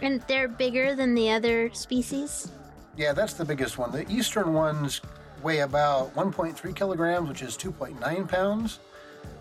And 0.00 0.20
they're 0.22 0.48
bigger 0.48 0.94
than 0.94 1.14
the 1.14 1.30
other 1.30 1.70
species? 1.72 2.50
Yeah, 2.96 3.12
that's 3.12 3.34
the 3.34 3.44
biggest 3.44 3.78
one. 3.78 3.90
The 3.90 4.10
eastern 4.10 4.52
ones 4.52 5.00
weigh 5.42 5.60
about 5.60 6.14
1.3 6.14 6.76
kilograms, 6.76 7.28
which 7.28 7.42
is 7.42 7.56
2.9 7.56 8.28
pounds, 8.28 8.80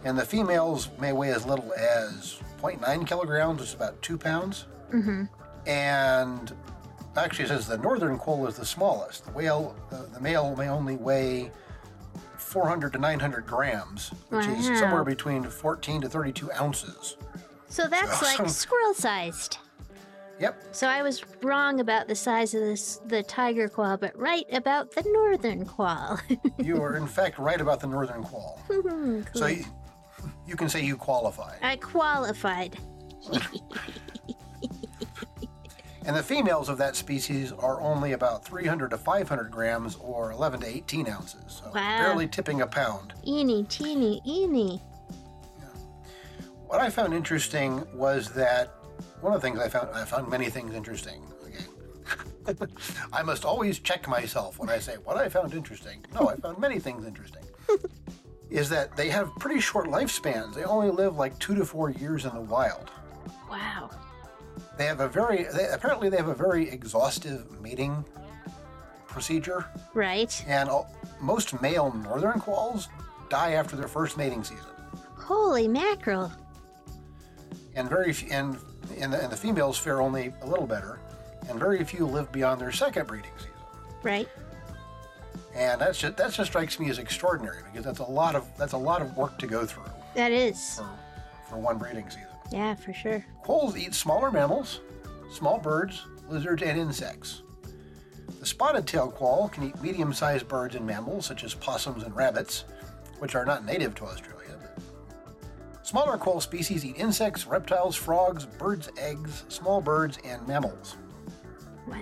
and 0.04 0.18
the 0.18 0.26
females 0.26 0.90
may 1.00 1.14
weigh 1.14 1.32
as 1.32 1.46
little 1.46 1.74
as 1.74 2.40
0.9 2.62 3.08
kilograms, 3.08 3.60
which 3.60 3.70
is 3.70 3.76
about 3.76 4.02
two 4.02 4.18
pounds. 4.18 4.66
Mm-hmm. 4.92 5.26
And 5.68 6.54
actually, 7.18 7.46
it 7.46 7.50
says 7.50 7.68
the 7.68 7.78
northern 7.78 8.18
quoll 8.18 8.48
is 8.48 8.58
the 8.58 8.66
smallest. 8.66 9.26
The 9.26 9.32
whale, 9.32 9.76
the, 9.90 10.08
the 10.14 10.20
male 10.20 10.56
may 10.56 10.70
only 10.70 10.96
weigh 10.96 11.52
400 12.38 12.94
to 12.94 13.00
900 13.00 13.46
grams, 13.46 14.10
which 14.30 14.46
is 14.48 14.66
somewhere 14.80 15.04
between 15.04 15.44
14 15.44 16.02
to 16.02 16.10
32 16.10 16.52
ounces. 16.54 17.18
So 17.70 17.88
that's 17.88 18.22
like 18.40 18.50
squirrel 18.50 18.94
sized. 18.94 19.58
Yep, 20.42 20.60
So 20.72 20.88
I 20.88 21.04
was 21.04 21.24
wrong 21.44 21.80
about 21.80 22.08
the 22.08 22.16
size 22.16 22.56
of 22.56 22.62
this 22.62 23.00
the 23.06 23.22
tiger 23.22 23.70
quail, 23.70 23.96
but 23.98 24.18
right 24.18 24.46
about 24.52 24.90
the 24.90 25.04
northern 25.14 25.66
quail. 25.66 26.20
you 26.58 26.82
are 26.82 26.98
in 26.98 27.06
fact 27.06 27.38
right 27.38 27.62
about 27.62 27.80
the 27.80 27.88
northern 27.88 28.24
quoll. 28.24 28.60
Hmm, 28.72 29.22
so 29.34 29.46
you, 29.46 29.64
you 30.48 30.56
can 30.56 30.68
say 30.68 30.84
you 30.84 30.98
qualify. 30.98 31.58
I 31.62 31.76
qualified. 31.76 32.78
And 36.04 36.16
the 36.16 36.24
females 36.24 36.68
of 36.68 36.80
that 36.80 36.96
species 36.96 37.52
are 37.52 37.80
only 37.80 38.14
about 38.14 38.44
300 38.44 38.90
to 38.90 38.98
500 38.98 39.52
grams 39.52 39.96
or 39.98 40.32
11 40.32 40.62
to 40.62 40.66
18 40.68 41.08
ounces. 41.08 41.62
So 41.64 41.66
Wow. 41.76 42.00
barely 42.00 42.28
tipping 42.28 42.62
a 42.62 42.68
pound. 42.68 43.14
Eeny, 43.28 43.66
teeny, 43.66 44.20
eeny. 44.26 44.82
What 46.66 46.80
I 46.82 46.90
found 46.90 47.14
interesting 47.14 47.86
was 47.94 48.30
that 48.30 48.72
one 49.22 49.34
of 49.34 49.42
the 49.42 49.48
things 49.48 49.60
I 49.60 49.70
found, 49.70 49.90
I 49.94 50.06
found 50.06 50.30
many 50.30 50.50
things 50.50 50.74
interesting. 50.74 51.22
Okay. 51.46 52.56
I 53.14 53.22
must 53.22 53.46
always 53.46 53.80
check 53.80 54.08
myself 54.08 54.60
when 54.60 54.70
I 54.70 54.80
say 54.80 54.96
what 55.04 55.18
I 55.18 55.30
found 55.30 55.54
interesting. 55.54 56.04
No, 56.14 56.30
I 56.30 56.36
found 56.36 56.60
many 56.60 56.80
things 56.80 57.06
interesting. 57.06 57.44
is 58.50 58.68
that 58.70 58.96
they 58.98 59.10
have 59.10 59.34
pretty 59.40 59.62
short 59.62 59.88
lifespans. 59.88 60.54
They 60.54 60.64
only 60.66 60.92
live 60.92 61.16
like 61.16 61.38
two 61.40 61.56
to 61.56 61.66
four 61.66 61.90
years 61.90 62.26
in 62.26 62.34
the 62.34 62.42
wild. 62.42 62.92
Wow. 63.50 63.90
They 64.78 64.86
have 64.86 65.00
a 65.00 65.08
very, 65.08 65.44
they, 65.44 65.68
apparently, 65.72 66.10
they 66.10 66.18
have 66.18 66.28
a 66.28 66.36
very 66.36 66.70
exhaustive 66.70 67.62
mating 67.62 68.04
procedure. 69.08 69.66
Right. 69.94 70.44
And 70.48 70.70
all, 70.70 70.94
most 71.22 71.62
male 71.62 71.94
northern 72.04 72.40
quolls 72.40 72.90
die 73.30 73.52
after 73.52 73.76
their 73.76 73.88
first 73.88 74.18
mating 74.18 74.44
season, 74.44 74.66
Holy 75.16 75.68
mackerel. 75.68 76.32
and 77.76 77.88
very 77.88 78.12
few, 78.12 78.30
and, 78.32 78.58
and, 79.00 79.14
the, 79.14 79.22
and 79.22 79.32
the 79.32 79.38
females 79.38 79.78
fare 79.78 80.02
only 80.02 80.34
a 80.42 80.48
little 80.48 80.68
better, 80.68 81.00
and 81.50 81.60
very 81.60 81.84
few 81.84 82.06
live 82.06 82.32
beyond 82.32 82.60
their 82.62 82.72
second 82.72 83.08
breeding 83.08 83.32
season. 83.38 83.52
Right. 84.04 84.28
And 85.54 85.82
that's 85.82 86.00
just, 86.00 86.18
that 86.18 86.32
just 86.32 86.50
strikes 86.50 86.80
me 86.80 86.90
as 86.90 86.98
extraordinary 86.98 87.60
because 87.72 87.86
that's 87.86 88.00
a 88.00 88.04
lot 88.04 88.36
of 88.36 88.46
that's 88.58 88.74
a 88.74 88.78
lot 88.78 89.02
of 89.02 89.18
work 89.18 89.38
to 89.40 89.48
go 89.48 89.66
through 89.66 89.84
That 90.16 90.32
is. 90.32 90.78
for, 90.78 90.90
for 91.50 91.58
one 91.58 91.78
breeding 91.78 92.10
season. 92.10 92.28
Yeah, 92.52 92.76
for 92.76 92.94
sure. 92.94 93.26
Quolls 93.44 93.78
eat 93.78 93.94
smaller 93.94 94.32
mammals, 94.32 94.82
small 95.32 95.58
birds, 95.60 96.06
lizards, 96.30 96.64
and 96.64 96.80
insects. 96.80 97.44
The 98.40 98.46
spotted 98.46 98.88
tail 98.88 99.12
quoll 99.12 99.50
can 99.50 99.64
eat 99.64 99.82
medium 99.82 100.14
sized 100.14 100.48
birds 100.48 100.76
and 100.76 100.86
mammals, 100.86 101.26
such 101.26 101.44
as 101.44 101.54
possums 101.54 102.04
and 102.04 102.16
rabbits, 102.16 102.64
which 103.20 103.36
are 103.36 103.46
not 103.46 103.66
native 103.66 103.94
to 103.96 104.06
Australia. 104.06 104.41
Smaller 105.92 106.18
quoll 106.18 106.40
species 106.40 106.86
eat 106.86 106.96
insects, 106.96 107.46
reptiles, 107.46 107.98
frogs, 107.98 108.46
birds' 108.46 108.90
eggs, 108.98 109.44
small 109.50 109.82
birds, 109.82 110.18
and 110.24 110.48
mammals. 110.48 110.96
Wow. 111.86 112.00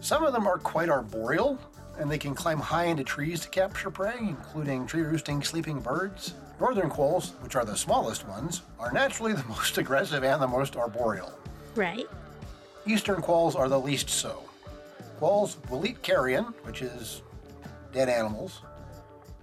Some 0.00 0.24
of 0.24 0.32
them 0.32 0.48
are 0.48 0.58
quite 0.58 0.88
arboreal, 0.88 1.60
and 1.96 2.10
they 2.10 2.18
can 2.18 2.34
climb 2.34 2.58
high 2.58 2.86
into 2.86 3.04
trees 3.04 3.38
to 3.42 3.48
capture 3.50 3.88
prey, 3.88 4.16
including 4.18 4.84
tree 4.84 5.02
roosting 5.02 5.44
sleeping 5.44 5.78
birds. 5.78 6.34
Northern 6.58 6.90
quolls, 6.90 7.34
which 7.40 7.54
are 7.54 7.64
the 7.64 7.76
smallest 7.76 8.26
ones, 8.26 8.62
are 8.80 8.90
naturally 8.90 9.32
the 9.34 9.44
most 9.44 9.78
aggressive 9.78 10.24
and 10.24 10.42
the 10.42 10.48
most 10.48 10.74
arboreal. 10.74 11.32
Right. 11.76 12.08
Eastern 12.84 13.22
quolls 13.22 13.54
are 13.54 13.68
the 13.68 13.78
least 13.78 14.10
so. 14.10 14.42
Quolls 15.20 15.56
will 15.70 15.86
eat 15.86 16.02
carrion, 16.02 16.46
which 16.64 16.82
is 16.82 17.22
dead 17.92 18.08
animals, 18.08 18.62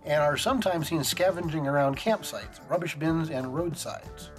and 0.05 0.21
are 0.21 0.37
sometimes 0.37 0.89
seen 0.89 1.03
scavenging 1.03 1.67
around 1.67 1.97
campsites, 1.97 2.59
rubbish 2.69 2.95
bins, 2.95 3.29
and 3.29 3.53
roadsides. 3.53 4.31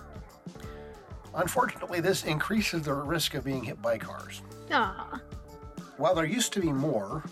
Unfortunately, 1.34 2.00
this 2.00 2.24
increases 2.24 2.82
their 2.82 2.96
risk 2.96 3.34
of 3.34 3.44
being 3.44 3.62
hit 3.62 3.80
by 3.80 3.98
cars. 3.98 4.42
Aw. 4.72 5.20
While 5.96 6.14
there 6.14 6.24
used 6.24 6.52
to 6.54 6.60
be 6.60 6.72
more, 6.72 7.22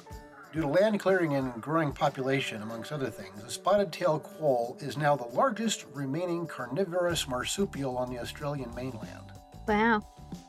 due 0.53 0.61
to 0.61 0.69
land 0.69 1.01
clearing 1.01 1.35
and 1.35 1.61
growing 1.61 1.93
population, 1.93 2.63
amongst 2.63 2.93
other 2.93 3.11
things, 3.11 3.43
the 3.43 3.51
spotted 3.51 3.93
tail 3.93 4.19
quoll 4.19 4.77
is 4.81 4.97
now 4.97 5.17
the 5.17 5.27
largest 5.27 5.87
remaining 5.95 6.47
carnivorous 6.47 7.27
marsupial 7.27 7.97
on 7.97 8.13
the 8.13 8.21
Australian 8.21 8.73
mainland. 8.75 9.33
Wow. 9.67 10.03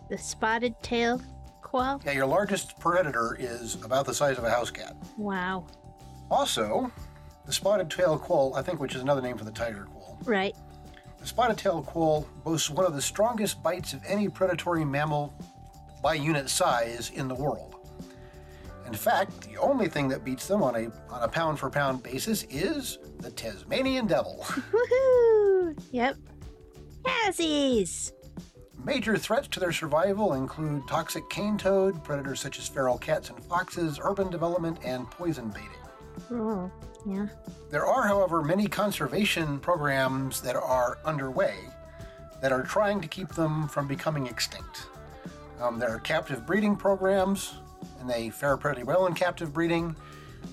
The 0.10 0.18
spotted 0.18 0.76
tail 0.82 1.22
quail? 1.62 2.02
Yeah, 2.06 2.12
your 2.12 2.26
largest 2.26 2.80
predator 2.80 3.36
is 3.40 3.76
about 3.84 4.06
the 4.06 4.14
size 4.14 4.38
of 4.38 4.44
a 4.44 4.50
house 4.50 4.72
cat. 4.72 4.96
Wow. 5.18 5.68
Also, 6.30 6.92
the 7.50 7.54
spotted 7.56 7.90
tail 7.90 8.16
quoll, 8.16 8.54
I 8.56 8.62
think, 8.62 8.80
which 8.80 8.94
is 8.94 9.02
another 9.02 9.24
name 9.24 9.36
for 9.36 9.44
the 9.44 9.50
tiger 9.52 9.88
quoll, 9.92 10.20
Right. 10.24 10.56
the 11.20 11.26
spotted 11.26 11.58
tail 11.58 11.82
quoll 11.82 12.28
boasts 12.44 12.70
one 12.70 12.86
of 12.86 12.94
the 12.94 13.02
strongest 13.02 13.64
bites 13.64 13.92
of 13.92 14.02
any 14.06 14.30
predatory 14.30 14.86
mammal 14.86 15.34
by 16.04 16.14
unit 16.14 16.48
size 16.48 17.10
in 17.16 17.28
the 17.28 17.34
world. 17.34 17.76
In 18.86 18.94
fact, 18.94 19.42
the 19.42 19.58
only 19.58 19.88
thing 19.90 20.08
that 20.10 20.24
beats 20.24 20.48
them 20.48 20.62
on 20.62 20.76
a 20.76 20.92
on 21.12 21.24
a 21.24 21.28
pound 21.28 21.58
for 21.58 21.72
pound 21.72 22.04
basis 22.04 22.44
is 22.52 23.00
the 23.20 23.32
Tasmanian 23.32 24.06
devil. 24.06 24.38
Woohoo! 24.72 25.76
Yep. 25.92 26.18
Yassies! 27.04 28.12
Major 28.86 29.18
threats 29.18 29.48
to 29.48 29.60
their 29.60 29.72
survival 29.72 30.34
include 30.34 30.88
toxic 30.88 31.28
cane 31.32 31.58
toad, 31.58 32.04
predators 32.04 32.40
such 32.40 32.60
as 32.60 32.68
feral 32.68 33.00
cats 33.00 33.32
and 33.32 33.44
foxes, 33.46 34.00
urban 34.04 34.30
development, 34.30 34.78
and 34.86 35.10
poison 35.10 35.50
baiting. 35.50 35.70
Oh, 36.32 36.72
yeah. 37.06 37.28
There 37.70 37.86
are, 37.86 38.08
however, 38.08 38.42
many 38.42 38.68
conservation 38.68 39.60
programs 39.60 40.42
that 40.42 40.56
are 40.56 40.98
underway 41.06 41.56
that 42.42 42.52
are 42.52 42.64
trying 42.64 43.02
to 43.02 43.08
keep 43.08 43.30
them 43.30 43.68
from 43.68 43.88
becoming 43.88 44.28
extinct. 44.28 44.88
Um, 45.62 45.78
there 45.78 45.90
are 45.90 46.00
captive 46.00 46.46
breeding 46.46 46.76
programs, 46.76 47.56
and 48.00 48.10
they 48.10 48.30
fare 48.30 48.58
pretty 48.58 48.84
well 48.84 49.08
in 49.08 49.14
captive 49.14 49.54
breeding. 49.54 49.96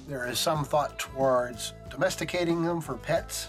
There 0.08 0.26
is 0.26 0.38
some 0.38 0.64
thought 0.64 0.99
towards 0.99 1.73
domesticating 1.90 2.62
them 2.62 2.80
for 2.80 2.94
pets 2.96 3.49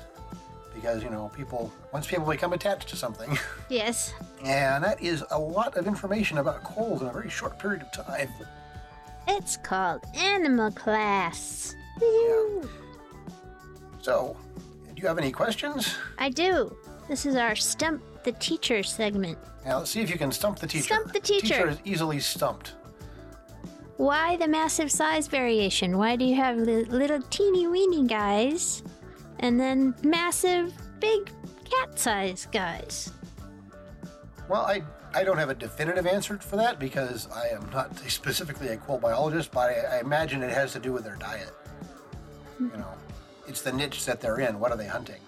because 0.76 1.02
you 1.04 1.10
know 1.10 1.32
people 1.36 1.74
once 1.92 2.06
people 2.06 2.28
become 2.28 2.54
attached 2.54 2.88
to 2.90 2.96
something, 2.96 3.36
Yes. 3.70 4.14
and 4.44 4.84
that 4.84 5.02
is 5.02 5.24
a 5.32 5.40
lot 5.40 5.76
of 5.76 5.88
information 5.88 6.38
about 6.38 6.64
quolls 6.64 7.02
in 7.02 7.08
a 7.08 7.12
very 7.12 7.30
short 7.32 7.58
period 7.58 7.82
of 7.82 8.06
time. 8.06 8.30
It's 9.28 9.58
called 9.58 10.04
Animal 10.16 10.70
Class. 10.72 11.76
So, 14.02 14.38
do 14.96 15.02
you 15.02 15.08
have 15.08 15.18
any 15.18 15.32
questions? 15.32 15.96
I 16.18 16.30
do. 16.30 16.76
This 17.08 17.26
is 17.26 17.36
our 17.36 17.56
Stump 17.56 18.02
the 18.24 18.32
Teacher 18.34 18.84
segment. 18.84 19.38
Now 19.66 19.80
let's 19.80 19.92
see 19.92 20.02
if 20.02 20.10
you 20.10 20.18
can 20.18 20.32
stump 20.32 20.60
the 20.60 20.68
teacher. 20.68 20.86
Stump 20.86 21.12
the 21.12 21.20
teacher. 21.20 21.48
Teacher 21.48 21.70
is 21.70 21.80
easily 21.84 22.20
stumped. 22.20 22.76
Why 23.98 24.38
the 24.38 24.48
massive 24.48 24.92
size 24.92 25.28
variation? 25.28 25.98
Why 25.98 26.16
do 26.16 26.24
you 26.24 26.36
have 26.36 26.66
the 26.66 26.86
little 26.86 27.22
teeny 27.24 27.68
weeny 27.68 28.06
guys 28.06 28.84
and 29.40 29.60
then 29.60 29.96
massive 30.04 30.74
big 31.00 31.32
cat 31.66 31.98
size 32.00 32.48
guys? 32.52 33.12
Well, 34.48 34.62
I 34.62 34.84
I 35.14 35.24
don't 35.24 35.38
have 35.38 35.50
a 35.50 35.56
definitive 35.56 36.06
answer 36.06 36.38
for 36.38 36.58
that 36.58 36.80
because 36.80 37.28
I 37.32 37.48
am 37.48 37.70
not 37.72 37.98
specifically 38.10 38.70
a 38.70 38.78
quoll 38.78 39.00
biologist, 39.00 39.52
but 39.52 39.70
I, 39.70 39.98
I 39.98 40.00
imagine 40.00 40.44
it 40.44 40.52
has 40.52 40.74
to 40.74 40.80
do 40.80 40.94
with 40.94 41.04
their 41.04 41.16
diet. 41.16 41.52
You 42.60 42.78
know, 42.78 42.94
it's 43.48 43.62
the 43.62 43.72
niche 43.72 44.06
that 44.06 44.22
they're 44.22 44.40
in. 44.40 44.60
What 44.60 44.72
are 44.72 44.78
they 44.78 44.88
hunting? 44.88 45.22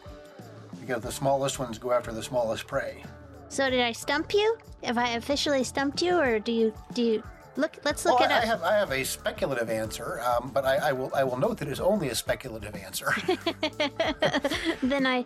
Because 0.80 1.02
the 1.04 1.12
smallest 1.12 1.60
ones 1.60 1.78
go 1.78 1.92
after 1.92 2.12
the 2.12 2.24
smallest 2.24 2.68
prey. 2.68 3.04
So 3.50 3.70
did 3.70 3.82
I 3.82 3.92
stump 3.92 4.34
you? 4.34 4.58
Have 4.84 4.98
I 4.98 5.10
officially 5.12 5.64
stumped 5.64 6.02
you, 6.02 6.18
or 6.18 6.40
do 6.40 6.52
you 6.52 6.74
do 6.94 7.02
you 7.02 7.24
look? 7.56 7.78
Let's 7.84 8.06
look 8.06 8.20
well, 8.20 8.30
it 8.30 8.34
I 8.34 8.40
up. 8.40 8.44
have 8.46 8.64
I 8.64 8.74
have 8.74 8.92
a 8.92 9.04
speculative 9.04 9.70
answer, 9.70 10.22
um, 10.22 10.52
but 10.54 10.66
I, 10.66 10.90
I 10.90 10.92
will 10.94 11.12
I 11.16 11.24
will 11.24 11.38
note 11.38 11.58
that 11.58 11.68
it's 11.68 11.80
only 11.80 12.10
a 12.10 12.16
speculative 12.16 12.76
answer. 12.76 13.08
then 14.84 15.08
I, 15.08 15.26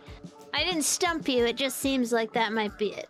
I 0.54 0.64
didn't 0.64 0.84
stump 0.84 1.28
you. 1.28 1.46
It 1.46 1.58
just 1.58 1.80
seems 1.80 2.12
like 2.12 2.34
that 2.34 2.54
might 2.54 2.78
be 2.78 2.88
it. 2.94 3.10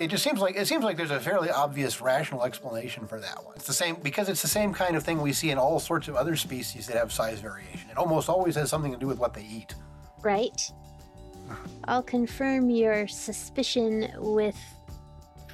It 0.00 0.08
just 0.08 0.22
seems 0.22 0.40
like 0.40 0.56
it 0.56 0.66
seems 0.66 0.84
like 0.84 0.96
there's 0.96 1.10
a 1.10 1.20
fairly 1.20 1.50
obvious 1.50 2.00
rational 2.00 2.44
explanation 2.44 3.06
for 3.06 3.20
that 3.20 3.44
one. 3.44 3.54
It's 3.56 3.66
the 3.66 3.72
same 3.72 3.96
because 3.96 4.28
it's 4.28 4.42
the 4.42 4.48
same 4.48 4.72
kind 4.72 4.96
of 4.96 5.02
thing 5.02 5.20
we 5.20 5.32
see 5.32 5.50
in 5.50 5.58
all 5.58 5.80
sorts 5.80 6.08
of 6.08 6.16
other 6.16 6.36
species 6.36 6.86
that 6.86 6.96
have 6.96 7.12
size 7.12 7.40
variation. 7.40 7.90
It 7.90 7.96
almost 7.96 8.28
always 8.28 8.54
has 8.54 8.70
something 8.70 8.92
to 8.92 8.98
do 8.98 9.06
with 9.06 9.18
what 9.18 9.34
they 9.34 9.44
eat. 9.44 9.74
Right. 10.22 10.60
I'll 11.84 12.02
confirm 12.02 12.70
your 12.70 13.08
suspicion 13.08 14.12
with 14.18 14.56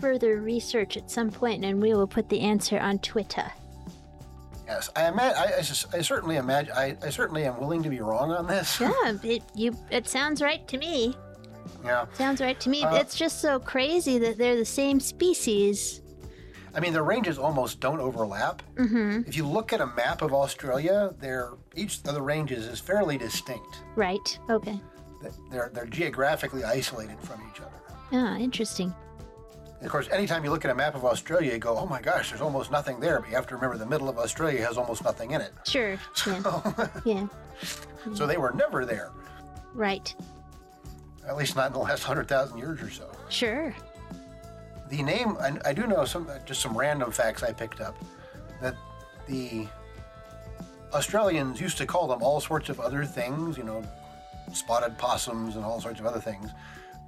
further 0.01 0.41
research 0.41 0.97
at 0.97 1.11
some 1.11 1.31
point, 1.31 1.65
and 1.65 1.81
we 1.81 1.95
will 1.95 2.07
put 2.07 2.29
the 2.29 2.41
answer 2.41 2.79
on 2.81 2.99
Twitter. 2.99 3.51
Yes, 4.67 4.91
I 4.97 5.09
imagine. 5.09 5.39
I, 5.39 5.45
I, 5.57 5.99
I 5.99 6.03
certainly 6.03 6.37
imagine. 6.37 6.73
I, 6.75 6.97
I 7.03 7.11
certainly 7.11 7.45
am 7.45 7.61
willing 7.61 7.83
to 7.83 7.91
be 7.91 8.01
wrong 8.01 8.33
on 8.33 8.47
this. 8.47 8.81
Yeah, 8.81 9.13
it 9.23 9.43
you 9.55 9.77
it 9.91 10.09
sounds 10.09 10.41
right 10.41 10.67
to 10.69 10.79
me. 10.79 11.15
Yeah. 11.85 12.07
Sounds 12.15 12.41
right 12.41 12.59
to 12.61 12.71
me. 12.71 12.83
Uh, 12.83 12.97
it's 12.97 13.17
just 13.17 13.41
so 13.41 13.59
crazy 13.59 14.19
that 14.19 14.39
they're 14.39 14.57
the 14.57 14.65
same 14.65 15.01
species. 15.01 16.03
I 16.75 16.81
mean, 16.81 16.93
the 16.93 17.03
ranges 17.03 17.39
almost 17.39 17.79
don't 17.79 18.01
overlap. 18.01 18.63
Mm-hmm. 18.75 19.23
If 19.29 19.37
you 19.37 19.47
look 19.47 19.73
at 19.73 19.81
a 19.81 19.87
map 19.87 20.23
of 20.23 20.35
Australia, 20.35 21.15
each 21.77 21.99
of 21.99 22.15
the 22.15 22.23
ranges 22.23 22.67
is 22.67 22.81
fairly 22.81 23.17
distinct. 23.17 23.83
Right. 23.95 24.39
Okay. 24.51 24.81
They're 25.51 25.71
they're 25.73 25.87
geographically 25.87 26.65
isolated 26.65 27.19
from 27.21 27.41
each 27.51 27.61
other. 27.61 27.71
Ah, 28.13 28.37
interesting. 28.37 28.93
And 29.77 29.87
of 29.87 29.91
course, 29.91 30.09
anytime 30.11 30.45
you 30.45 30.51
look 30.51 30.65
at 30.65 30.71
a 30.71 30.75
map 30.75 30.95
of 30.95 31.05
Australia, 31.05 31.53
you 31.53 31.59
go, 31.59 31.79
"Oh 31.79 31.87
my 31.87 32.01
gosh, 32.01 32.31
there's 32.31 32.43
almost 32.43 32.71
nothing 32.71 33.01
there." 33.01 33.21
But 33.21 33.29
you 33.31 33.37
have 33.37 33.47
to 33.49 33.55
remember 33.55 33.79
the 33.79 33.87
middle 33.87 34.09
of 34.09 34.19
Australia 34.19 34.65
has 34.67 34.77
almost 34.77 35.05
nothing 35.05 35.31
in 35.31 35.41
it. 35.41 35.53
Sure. 35.67 35.97
Yeah. 36.27 36.89
yeah. 37.05 37.27
So 38.15 38.27
they 38.27 38.37
were 38.37 38.53
never 38.53 38.85
there, 38.85 39.13
Right. 39.73 40.15
At 41.27 41.37
least 41.37 41.57
not 41.57 41.69
in 41.69 41.73
the 41.73 41.79
last 41.79 42.03
hundred 42.03 42.29
thousand 42.29 42.59
years 42.59 42.83
or 42.83 42.91
so. 42.91 43.11
Sure. 43.29 43.75
The 44.91 45.03
name, 45.03 45.37
I, 45.41 45.57
I 45.65 45.73
do 45.73 45.87
know 45.87 46.05
some, 46.05 46.29
just 46.45 46.61
some 46.61 46.77
random 46.77 47.11
facts 47.11 47.43
I 47.43 47.53
picked 47.53 47.81
up, 47.81 47.97
that 48.61 48.77
the 49.27 49.67
Australians 50.93 51.61
used 51.61 51.79
to 51.79 51.87
call 51.87 52.07
them 52.07 52.23
all 52.23 52.41
sorts 52.41 52.69
of 52.69 52.79
other 52.81 53.05
things, 53.05 53.57
you 53.57 53.65
know, 53.65 53.83
spotted 54.53 54.97
possums 54.99 55.57
and 55.57 55.65
all 55.65 55.81
sorts 55.81 55.99
of 56.01 56.07
other 56.07 56.21
things. 56.21 56.51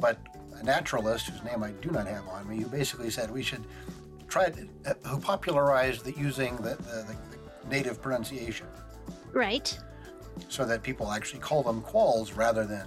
But 0.00 0.18
a 0.58 0.62
naturalist, 0.62 1.28
whose 1.28 1.42
name 1.44 1.62
I 1.62 1.72
do 1.72 1.90
not 1.90 2.06
have 2.06 2.26
on 2.28 2.48
me, 2.48 2.58
who 2.62 2.66
basically 2.66 3.10
said 3.10 3.30
we 3.30 3.42
should 3.42 3.64
try 4.28 4.48
to, 4.48 4.68
uh, 4.86 4.94
who 5.08 5.18
popularized 5.20 6.04
the 6.04 6.12
using 6.12 6.56
the, 6.56 6.76
the, 6.76 7.06
the 7.08 7.16
native 7.68 8.00
pronunciation 8.02 8.66
Right. 9.32 9.78
so 10.48 10.64
that 10.64 10.82
people 10.82 11.12
actually 11.12 11.40
call 11.40 11.62
them 11.62 11.82
quolls 11.82 12.32
rather 12.32 12.64
than, 12.64 12.86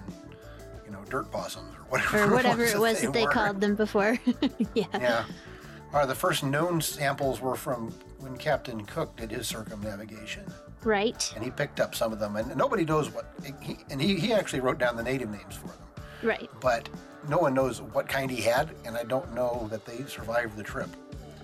you 0.89 0.95
know, 0.95 1.03
dirt 1.09 1.29
possums 1.31 1.71
or 1.75 1.83
whatever, 1.89 2.23
Or 2.23 2.33
whatever 2.33 2.63
it 2.63 2.77
was 2.79 3.01
that 3.01 3.13
they 3.13 3.25
were. 3.25 3.31
called 3.31 3.61
them 3.61 3.75
before. 3.75 4.17
yeah. 4.73 4.85
Yeah. 4.93 6.05
The 6.05 6.15
first 6.15 6.43
known 6.43 6.81
samples 6.81 7.41
were 7.41 7.55
from 7.55 7.91
when 8.19 8.35
Captain 8.37 8.83
Cook 8.85 9.15
did 9.15 9.31
his 9.31 9.47
circumnavigation, 9.47 10.43
Right. 10.83 11.31
and 11.35 11.43
he 11.43 11.51
picked 11.51 11.79
up 11.79 11.93
some 11.95 12.11
of 12.11 12.19
them, 12.19 12.35
and 12.35 12.55
nobody 12.55 12.85
knows 12.85 13.09
what. 13.11 13.31
He, 13.61 13.77
and 13.89 14.01
he, 14.01 14.15
he 14.19 14.33
actually 14.33 14.59
wrote 14.61 14.77
down 14.77 14.95
the 14.95 15.03
native 15.03 15.29
names 15.29 15.55
for 15.55 15.67
them, 15.67 15.77
Right. 16.23 16.49
but 16.59 16.89
no 17.27 17.37
one 17.37 17.53
knows 17.53 17.81
what 17.81 18.07
kind 18.07 18.29
he 18.31 18.41
had, 18.41 18.69
and 18.85 18.97
I 18.97 19.03
don't 19.03 19.33
know 19.33 19.67
that 19.71 19.85
they 19.85 20.03
survived 20.05 20.57
the 20.57 20.63
trip. 20.63 20.89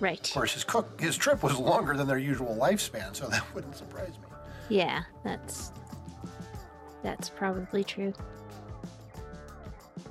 Right. 0.00 0.26
Of 0.26 0.34
course, 0.34 0.52
his 0.54 0.64
cook 0.64 1.00
his 1.00 1.16
trip 1.16 1.42
was 1.42 1.56
longer 1.58 1.96
than 1.96 2.06
their 2.06 2.18
usual 2.18 2.54
lifespan, 2.60 3.14
so 3.16 3.26
that 3.30 3.42
wouldn't 3.54 3.76
surprise 3.76 4.10
me. 4.10 4.28
Yeah, 4.68 5.02
that's 5.24 5.72
that's 7.02 7.30
probably 7.30 7.84
true. 7.84 8.12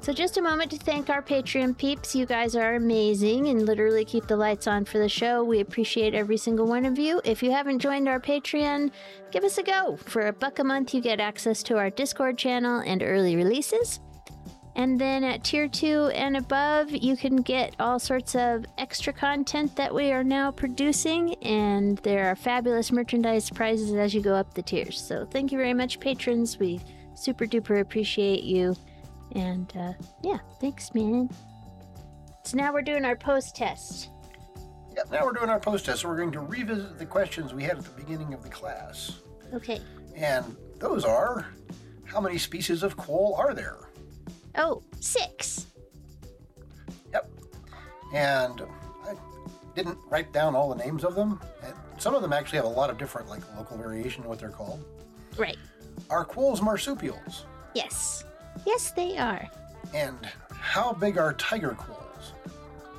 So 0.06 0.13
just 0.13 0.38
a 0.38 0.41
moment 0.44 0.70
to 0.70 0.78
thank 0.78 1.10
our 1.10 1.24
Patreon 1.24 1.76
peeps. 1.80 2.15
You 2.15 2.28
guys 2.28 2.56
are 2.56 2.76
amazing 2.76 3.48
and 3.48 3.65
literally 3.65 4.06
keep 4.06 4.28
the 4.28 4.38
lights 4.38 4.68
on 4.68 4.86
for 4.86 5.00
the 5.00 5.10
show. 5.10 5.44
We 5.44 5.62
appreciate 5.62 6.13
every 6.13 6.38
single 6.38 6.68
one 6.68 6.86
of 6.86 7.00
you. 7.00 7.22
If 7.26 7.41
you 7.41 7.50
haven't 7.50 7.80
joined 7.80 8.08
our 8.08 8.20
Patreon, 8.20 8.91
give 9.32 9.44
us 9.44 9.58
a 9.58 9.63
go. 9.63 9.98
For 9.98 10.28
a 10.28 10.32
buck 10.32 10.60
a 10.60 10.63
month, 10.63 10.94
you 10.94 11.02
get 11.02 11.20
access 11.20 11.63
to 11.63 11.78
our 11.78 11.89
Discord 11.89 12.38
channel 12.38 12.84
and 12.86 13.02
early 13.02 13.36
releases. 13.36 14.00
And 14.76 15.02
then 15.02 15.24
at 15.24 15.44
tier 15.44 15.68
two 15.68 16.12
and 16.13 16.38
above, 16.38 16.91
you 16.91 17.18
can 17.18 17.38
get 17.38 17.76
all 17.80 17.98
sorts 17.98 18.36
of 18.36 18.63
extra 18.78 19.12
content 19.12 19.76
that 19.76 19.91
we 19.91 20.12
are 20.12 20.24
now 20.24 20.52
producing, 20.52 21.34
and 21.41 21.98
there 22.04 22.30
are 22.30 22.36
fabulous 22.36 22.91
merchandise 22.91 23.50
prizes 23.50 23.94
as 23.94 24.13
you 24.13 24.22
go 24.22 24.36
up 24.36 24.54
the 24.54 24.62
tiers. 24.62 25.02
So 25.02 25.26
thank 25.26 25.52
you 25.52 25.58
very 25.58 25.74
much, 25.74 26.00
patrons. 26.00 26.60
We 26.60 26.80
super 27.15 27.48
duper 27.48 27.82
appreciate 27.82 28.44
you. 28.44 28.76
And 29.36 29.71
uh, 29.78 29.93
yeah, 30.24 30.38
thanks, 30.62 30.93
man. 30.95 31.30
So 32.43 32.58
now 32.58 32.74
we're 32.74 32.82
doing 32.82 33.06
our 33.06 33.15
post 33.15 33.56
test. 33.56 34.10
Yep. 34.95 35.12
Now 35.12 35.26
we're 35.26 35.34
doing 35.34 35.50
our 35.50 35.60
post 35.60 35.86
test, 35.86 36.02
so 36.02 36.08
we're 36.08 36.15
going 36.15 36.32
to 36.32 36.39
revisit 36.39 36.98
the 36.98 37.06
questions 37.06 37.54
we 37.54 37.63
had 37.63 37.78
at 37.78 37.84
the 37.84 38.02
beginning 38.02 38.34
of 38.34 38.43
the 38.43 38.50
class, 38.50 39.19
Okay. 39.54 39.82
and 40.15 40.56
those 40.80 41.04
are: 41.04 41.48
How 42.06 42.21
many 42.21 42.38
species 42.38 42.82
of 42.82 42.95
quoll 42.95 43.36
are 43.38 43.54
there? 43.54 43.89
Oh, 44.58 44.82
six. 45.02 45.67
Yep. 47.12 47.30
And 48.13 48.62
I 49.04 49.15
didn't 49.76 49.98
write 50.10 50.32
down 50.32 50.56
all 50.56 50.69
the 50.74 50.82
names 50.82 51.04
of 51.04 51.13
them. 51.15 51.41
And 51.62 51.74
some 51.98 52.15
of 52.15 52.21
them 52.21 52.32
actually 52.32 52.58
have 52.58 52.65
a 52.65 52.69
lot 52.69 52.89
of 52.89 52.98
different, 52.98 53.28
like 53.28 53.41
local 53.58 53.78
variation 53.78 54.24
in 54.24 54.30
what 54.30 54.39
they're 54.39 54.50
called. 54.50 54.82
Right. 55.38 55.58
Are 56.10 56.24
quolls 56.24 56.62
marsupials? 56.62 57.45
Yes. 57.74 58.24
Yes, 58.65 58.91
they 58.91 59.18
are. 59.18 59.48
And 59.94 60.18
how 60.50 60.94
big 60.94 61.18
are 61.18 61.34
tiger 61.34 61.72
quolls? 61.72 62.34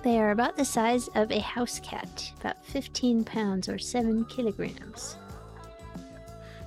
They 0.03 0.19
are 0.19 0.31
about 0.31 0.57
the 0.57 0.65
size 0.65 1.09
of 1.15 1.33
a 1.33 1.41
house 1.41 1.81
cat, 1.81 2.31
about 2.41 2.65
15 2.67 3.25
pounds 3.25 3.69
or 3.69 3.79
7 3.79 4.25
kilograms. 4.27 5.17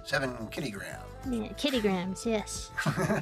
Seven 0.10 0.48
kilogram. 0.48 1.00
Yeah, 1.30 1.50
kilograms, 1.50 2.26
yes. 2.26 2.72
ah, 2.86 3.22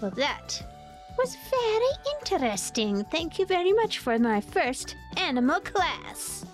well, 0.00 0.10
that 0.12 0.62
was 1.18 1.36
very 1.50 1.92
interesting. 2.18 3.04
Thank 3.10 3.38
you 3.38 3.44
very 3.44 3.74
much 3.74 3.98
for 3.98 4.18
my 4.18 4.40
first 4.40 4.96
animal 5.18 5.60
class. 5.60 6.46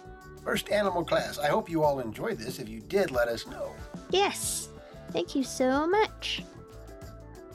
First 0.43 0.69
animal 0.71 1.05
class. 1.05 1.39
I 1.39 1.47
hope 1.47 1.71
you 1.71 1.85
all 1.85 2.01
enjoyed 2.01 2.39
this. 2.39 2.59
If 2.59 2.69
you 2.69 2.81
did, 2.81 3.13
let 3.13 3.29
us 3.29 3.47
know. 3.47 3.73
Yes, 4.15 4.69
thank 5.11 5.35
you 5.35 5.43
so 5.43 5.89
much. 5.89 6.45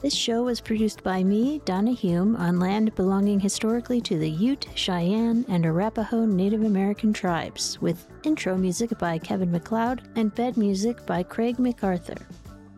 This 0.02 0.14
show 0.14 0.42
was 0.42 0.60
produced 0.60 1.02
by 1.02 1.24
me, 1.24 1.62
Donna 1.64 1.92
Hume, 1.92 2.36
on 2.36 2.60
land 2.60 2.94
belonging 2.96 3.40
historically 3.40 3.98
to 4.02 4.18
the 4.18 4.28
Ute, 4.28 4.66
Cheyenne, 4.74 5.46
and 5.48 5.64
Arapaho 5.64 6.26
Native 6.26 6.64
American 6.64 7.14
tribes, 7.14 7.80
with 7.80 8.06
intro 8.24 8.58
music 8.58 8.98
by 8.98 9.16
Kevin 9.16 9.50
MacLeod 9.50 10.02
and 10.16 10.34
bed 10.34 10.58
music 10.58 11.06
by 11.06 11.22
Craig 11.22 11.58
MacArthur. 11.58 12.26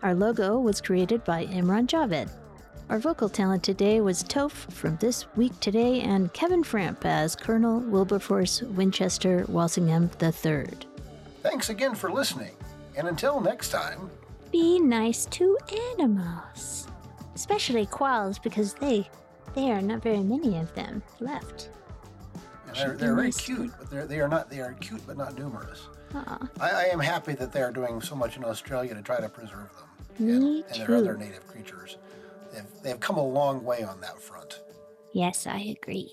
Our 0.04 0.14
logo 0.14 0.60
was 0.60 0.80
created 0.80 1.24
by 1.24 1.46
Imran 1.46 1.88
Javed. 1.88 2.30
Our 2.88 3.00
vocal 3.00 3.28
talent 3.28 3.64
today 3.64 4.00
was 4.00 4.22
Toph 4.22 4.70
from 4.70 4.96
This 4.98 5.26
Week 5.34 5.58
Today 5.58 6.02
and 6.02 6.32
Kevin 6.32 6.62
Framp 6.62 7.04
as 7.04 7.34
Colonel 7.34 7.80
Wilberforce 7.80 8.62
Winchester 8.62 9.44
Walsingham 9.48 10.08
III. 10.22 10.66
Thanks 11.42 11.68
again 11.68 11.96
for 11.96 12.12
listening. 12.12 12.52
And 12.96 13.08
until 13.08 13.40
next 13.40 13.70
time, 13.70 14.10
be 14.50 14.78
nice 14.78 15.26
to 15.26 15.56
animals, 15.98 16.88
especially 17.34 17.86
quolls 17.86 18.38
because 18.38 18.74
they 18.74 19.08
there 19.54 19.76
are 19.76 19.82
not 19.82 20.02
very 20.02 20.22
many 20.22 20.58
of 20.58 20.74
them 20.74 21.02
left. 21.20 21.70
They're, 22.74 22.96
they're 22.96 23.14
very 23.14 23.32
cute, 23.32 23.70
but 23.78 23.90
they're, 23.90 24.06
they 24.06 24.20
are 24.20 24.28
not. 24.28 24.48
They 24.48 24.60
are 24.60 24.72
cute, 24.74 25.06
but 25.06 25.16
not 25.18 25.36
numerous. 25.38 25.88
I, 26.60 26.70
I 26.70 26.84
am 26.84 27.00
happy 27.00 27.34
that 27.34 27.52
they 27.52 27.62
are 27.62 27.72
doing 27.72 28.00
so 28.00 28.14
much 28.14 28.36
in 28.36 28.44
Australia 28.44 28.94
to 28.94 29.02
try 29.02 29.20
to 29.20 29.28
preserve 29.28 29.68
them 29.76 30.26
Me 30.26 30.64
and, 30.68 30.76
and 30.80 30.88
their 30.88 30.96
other 30.96 31.16
native 31.16 31.46
creatures. 31.46 31.96
They've, 32.52 32.64
they've 32.82 33.00
come 33.00 33.16
a 33.16 33.26
long 33.26 33.64
way 33.64 33.82
on 33.82 34.00
that 34.02 34.20
front. 34.20 34.60
yes, 35.12 35.46
I 35.46 35.76
agree. 35.80 36.12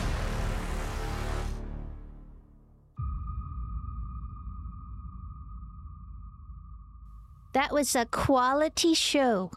That 7.53 7.71
was 7.71 7.95
a 7.95 8.05
quality 8.05 8.93
show. 8.93 9.51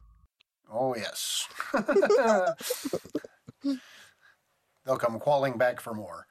Oh, 0.70 0.94
yes. 0.96 1.46
They'll 4.85 4.98
come 4.98 5.18
qualling 5.20 5.57
back 5.57 5.80
for 5.80 5.94
more. 5.94 6.26